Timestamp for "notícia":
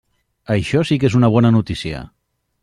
1.59-2.01